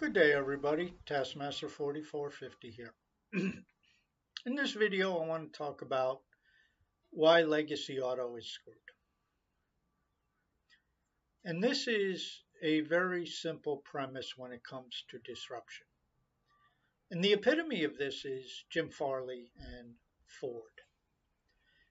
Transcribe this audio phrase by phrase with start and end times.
[0.00, 2.94] Good day everybody, Taskmaster 4450 here.
[3.34, 6.22] In this video I want to talk about
[7.10, 8.76] why legacy auto is screwed.
[11.44, 15.84] And this is a very simple premise when it comes to disruption.
[17.10, 19.96] And the epitome of this is Jim Farley and
[20.40, 20.80] Ford.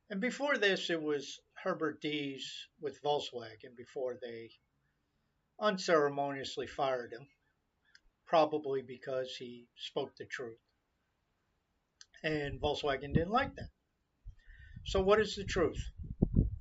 [0.10, 4.50] And before this it was Herbert Diess with Volkswagen before they
[5.60, 7.28] unceremoniously fired him
[8.30, 10.60] probably because he spoke the truth.
[12.24, 13.70] And Volkswagen didn't like that.
[14.86, 15.82] So, what is the truth?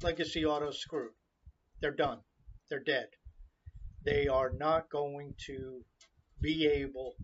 [0.02, 1.12] Legacy Auto screwed.
[1.80, 2.20] They're done.
[2.70, 3.09] They're dead.
[4.04, 5.84] They are not going to
[6.40, 7.14] be able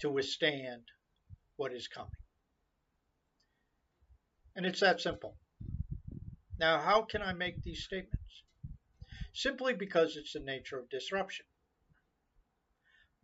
[0.00, 0.82] to withstand
[1.56, 2.10] what is coming.
[4.54, 5.36] And it's that simple.
[6.58, 8.42] Now, how can I make these statements?
[9.34, 11.44] Simply because it's the nature of disruption.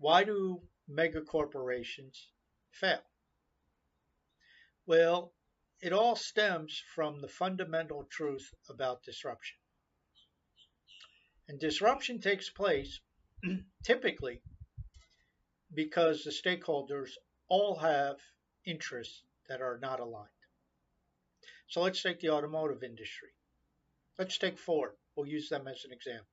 [0.02, 2.32] Why do mega corporations
[2.72, 3.04] fail?
[4.84, 5.32] Well,
[5.80, 9.58] it all stems from the fundamental truth about disruption.
[11.46, 12.98] And disruption takes place
[13.84, 14.42] typically
[15.72, 17.10] because the stakeholders
[17.46, 18.16] all have
[18.66, 20.26] interests that are not aligned.
[21.68, 23.30] So let's take the automotive industry.
[24.18, 24.96] Let's take Ford.
[25.14, 26.31] We'll use them as an example.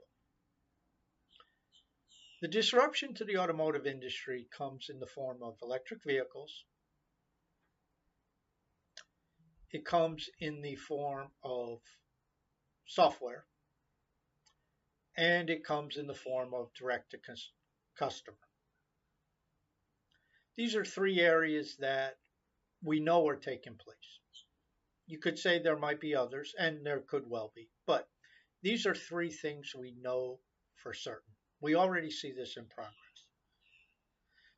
[2.42, 6.64] The disruption to the automotive industry comes in the form of electric vehicles.
[9.72, 11.82] It comes in the form of
[12.86, 13.46] software.
[15.18, 17.20] And it comes in the form of direct to
[17.98, 18.38] customer.
[20.56, 22.18] These are three areas that
[22.82, 24.20] we know are taking place.
[25.08, 28.08] You could say there might be others, and there could well be, but
[28.62, 30.40] these are three things we know
[30.76, 31.34] for certain.
[31.62, 32.96] We already see this in progress.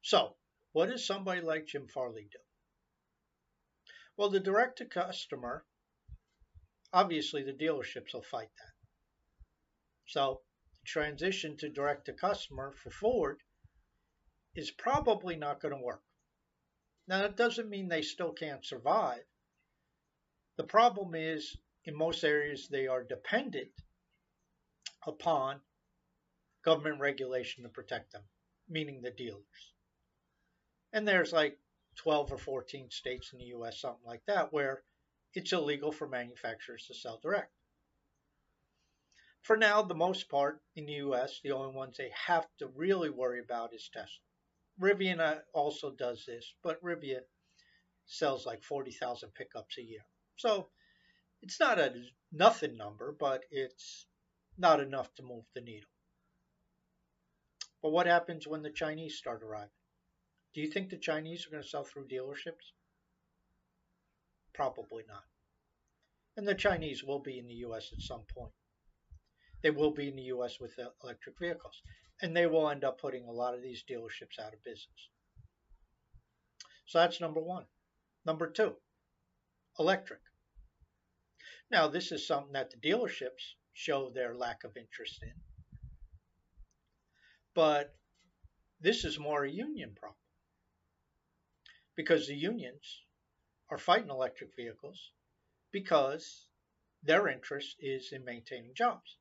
[0.02, 0.36] So,
[0.72, 2.40] what does somebody like Jim Farley do?
[4.18, 5.66] Well, the direct to customer,
[6.94, 8.74] obviously the dealerships will fight that.
[10.06, 10.42] So,
[10.82, 13.42] the transition to direct to customer for Ford
[14.56, 16.04] is probably not going to work.
[17.08, 19.24] Now, that doesn't mean they still can't survive.
[20.58, 23.72] The problem is, in most areas, they are dependent
[25.08, 25.62] upon
[26.64, 28.24] government regulation to protect them,
[28.70, 29.74] meaning the dealers.
[30.94, 31.58] And there's like
[31.96, 34.84] 12 or 14 states in the US, something like that, where
[35.34, 37.52] it's illegal for manufacturers to sell direct.
[39.42, 43.10] For now, the most part in the US, the only ones they have to really
[43.10, 44.22] worry about is Tesla.
[44.80, 47.24] Rivian uh, also does this, but Rivian
[48.06, 50.06] sells like 40,000 pickups a year.
[50.36, 50.70] So
[51.42, 54.06] it's not a nothing number, but it's
[54.58, 55.90] not enough to move the needle.
[57.82, 59.70] But what happens when the Chinese start arriving?
[60.54, 62.74] Do you think the Chinese are going to sell through dealerships?
[64.54, 65.24] Probably not.
[66.38, 68.54] And the Chinese will be in the US at some point.
[69.64, 71.82] They will be in the US with electric vehicles.
[72.22, 75.10] And they will end up putting a lot of these dealerships out of business.
[76.86, 77.66] So that's number one.
[78.26, 78.76] Number two,
[79.80, 80.20] electric.
[81.72, 85.34] Now, this is something that the dealerships show their lack of interest in.
[87.54, 87.94] But
[88.80, 90.18] this is more a union problem
[91.96, 93.02] because the unions
[93.70, 95.12] are fighting electric vehicles
[95.72, 96.48] because
[97.04, 99.18] their interest is in maintaining jobs.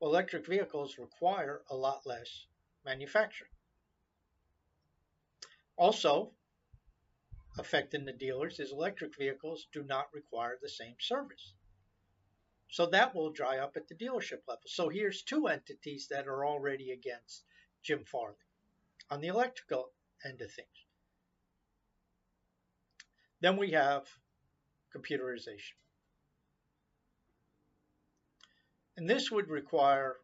[0.00, 2.46] Well, electric vehicles require a lot less
[2.84, 3.50] manufacturing.
[5.76, 6.32] Also,
[7.58, 11.54] affecting the dealers is electric vehicles do not require the same service.
[12.68, 14.62] So that will dry up at the dealership level.
[14.66, 17.44] So here's two entities that are already against
[17.82, 18.34] Jim Farley
[19.10, 19.90] on the electrical
[20.24, 20.68] end of things.
[23.40, 24.08] Then we have
[24.94, 25.74] computerization.
[28.96, 30.16] And this would require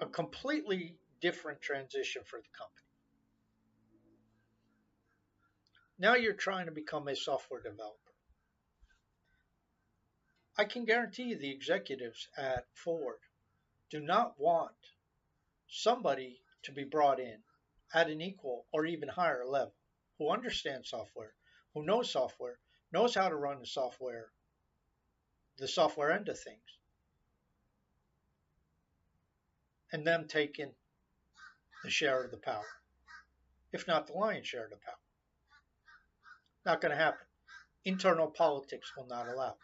[0.00, 2.74] a completely different transition for the company.
[5.98, 8.03] Now you're trying to become a software developer.
[10.56, 13.18] I can guarantee you the executives at Ford
[13.90, 14.74] do not want
[15.68, 17.38] somebody to be brought in
[17.92, 19.74] at an equal or even higher level
[20.18, 21.34] who understands software,
[21.74, 22.58] who knows software,
[22.92, 24.30] knows how to run the software,
[25.58, 26.78] the software end of things,
[29.90, 30.70] and them taking
[31.82, 32.66] the share of the power,
[33.72, 34.94] if not the lion's share of the power.
[36.64, 37.26] Not going to happen.
[37.84, 39.56] Internal politics will not allow.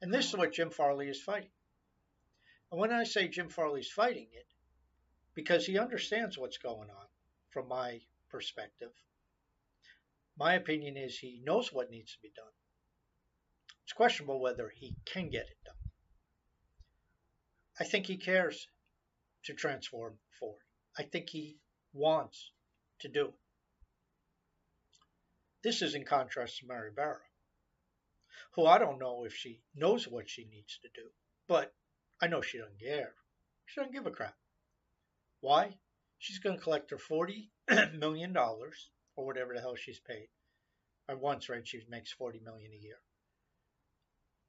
[0.00, 1.50] And this is what Jim Farley is fighting.
[2.70, 4.46] And when I say Jim Farley is fighting it,
[5.34, 7.06] because he understands what's going on
[7.50, 8.90] from my perspective.
[10.36, 12.44] My opinion is he knows what needs to be done.
[13.84, 15.74] It's questionable whether he can get it done.
[17.80, 18.68] I think he cares
[19.44, 20.60] to transform Ford.
[20.98, 21.58] I think he
[21.92, 22.50] wants
[23.00, 23.34] to do it.
[25.62, 27.20] This is in contrast to Mary Barra,
[28.52, 31.08] who I don't know if she knows what she needs to do,
[31.46, 31.72] but
[32.20, 33.14] I know she doesn't care.
[33.66, 34.36] She doesn't give a crap.
[35.40, 35.78] Why?
[36.18, 37.48] She's going to collect her $40
[37.98, 40.28] million or whatever the hell she's paid.
[41.08, 41.66] At once right?
[41.66, 42.98] she makes 40 million a year.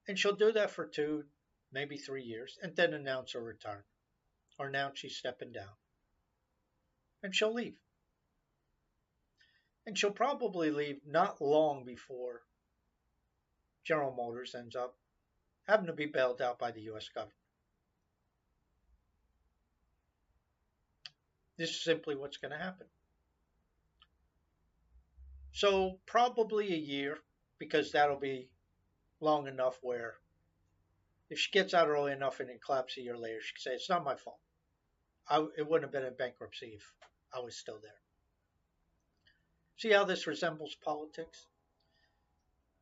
[0.07, 1.25] And she'll do that for two,
[1.71, 3.85] maybe three years, and then announce her retirement
[4.57, 5.77] or announce she's stepping down.
[7.21, 7.77] And she'll leave.
[9.85, 12.41] And she'll probably leave not long before
[13.89, 14.95] General Motors ends up
[15.67, 17.09] having to be bailed out by the U.S.
[17.09, 17.33] government.
[21.57, 22.85] This is simply what's going to happen.
[25.53, 27.17] So, probably a year,
[27.57, 28.51] because that'll be
[29.21, 30.17] long enough where
[31.31, 33.71] if she gets out early enough and it collapses a year later, she can say,
[33.71, 34.37] It's not my fault.
[35.27, 36.93] I, it wouldn't have been in bankruptcy if
[37.33, 37.91] I was still there.
[39.77, 41.47] See how this resembles politics?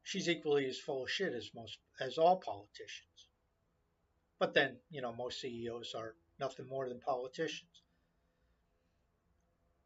[0.07, 3.27] She's equally as full of shit as most as all politicians.
[4.39, 7.83] But then, you know, most CEOs are nothing more than politicians.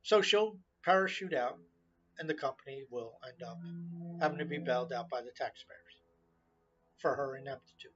[0.04, 1.58] So she'll parachute out
[2.20, 3.58] and the company will end up
[4.22, 5.96] having to be bailed out by the taxpayers
[7.00, 7.92] for her ineptitude.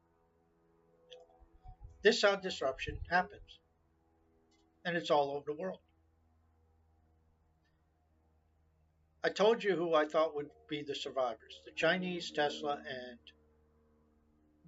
[2.02, 3.60] This how disruption happens.
[4.84, 5.85] And it's all over the world.
[9.26, 13.18] I told you who I thought would be the survivors the Chinese, Tesla, and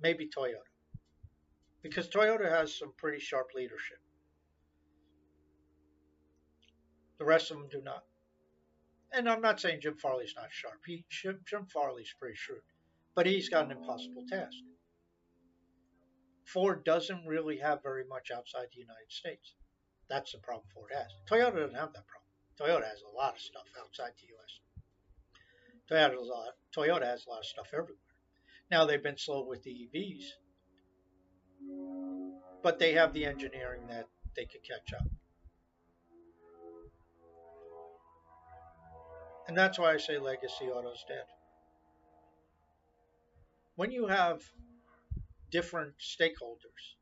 [0.02, 0.74] maybe Toyota.
[1.84, 4.00] Because Toyota has some pretty sharp leadership.
[7.20, 8.04] The rest of them do not.
[9.14, 10.80] And I'm not saying Jim Farley's not sharp.
[10.88, 12.62] He, Jim, Jim Farley's pretty shrewd.
[13.14, 14.58] But he's got an impossible task.
[16.46, 19.54] Ford doesn't really have very much outside the United States.
[20.10, 21.12] That's the problem Ford has.
[21.30, 22.27] Toyota doesn't have that problem.
[22.60, 24.60] Toyota has a lot of stuff outside the U.S.
[25.90, 27.98] Toyota has a lot, Toyota has a lot of stuff everywhere.
[28.72, 30.26] Now they've been slow with the EVs,
[32.64, 35.08] but they have the engineering that they could catch up.
[39.48, 41.24] And that's why I say legacy auto's dead.
[43.76, 44.42] When you have
[45.52, 46.96] different stakeholders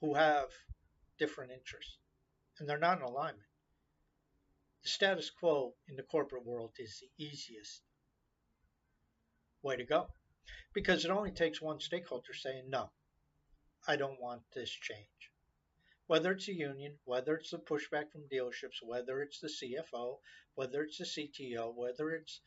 [0.00, 0.46] who have
[1.18, 1.98] different interests
[2.58, 3.48] and they're not in alignment,
[4.84, 7.80] the status quo in the corporate world is the easiest
[9.62, 10.08] way to go
[10.74, 12.90] because it only takes one stakeholder saying, no,
[13.88, 15.08] I don't want this change.
[16.06, 20.18] Whether it's a union, whether it's the pushback from dealerships, whether it's the CFO,
[20.54, 22.42] whether it's the CTO, whether it's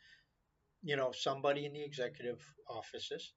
[0.84, 3.34] you know somebody in the executive offices,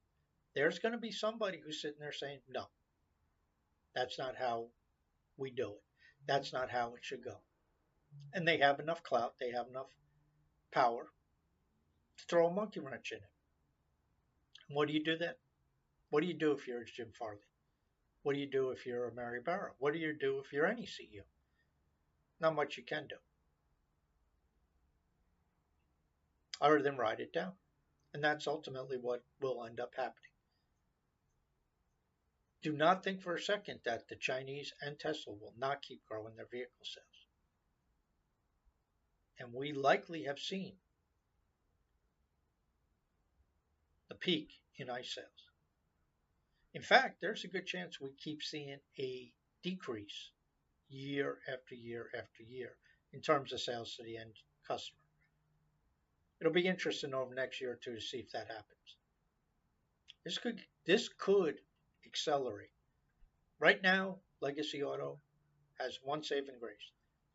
[0.55, 2.67] there's going to be somebody who's sitting there saying, no,
[3.95, 4.67] that's not how
[5.39, 5.83] we do it.
[6.27, 7.41] That's not how it should go
[8.33, 9.91] and they have enough clout, they have enough
[10.73, 11.07] power
[12.17, 13.31] to throw a monkey wrench in it.
[14.69, 15.35] And what do you do then?
[16.11, 17.39] What do you do if you're Jim Farley?
[18.23, 19.73] What do you do if you're a Mary Barra?
[19.79, 21.23] What do you do if you're any CEO?
[22.41, 23.17] Not much you can do.
[26.61, 27.53] Other than write it down.
[28.13, 30.31] And that's ultimately what will end up happening.
[32.63, 36.37] Do not think for a second that the Chinese and Tesla will not keep growing
[36.37, 37.20] their vehicle sales
[39.41, 40.75] and we likely have seen
[44.09, 45.27] the peak in ICE sales.
[46.75, 49.33] In fact, there's a good chance we keep seeing a
[49.63, 50.31] decrease
[50.91, 52.77] year after year after year
[53.13, 54.35] in terms of sales to the end
[54.69, 54.99] customer.
[56.41, 58.97] It'll be interesting over next year or two to see if that happens.
[60.25, 61.57] This could this could
[62.07, 62.73] accelerate.
[63.59, 65.21] Right now, Legacy Auto
[65.79, 66.93] has one saving grace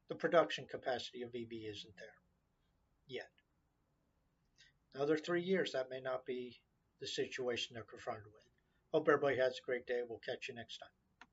[0.10, 2.20] the production capacity of EV isn't there
[3.08, 3.30] yet.
[4.94, 6.60] Another three years, that may not be
[7.02, 8.44] the situation they're confronted with.
[8.94, 10.02] Hope everybody has a great day.
[10.08, 10.90] We'll catch you next time.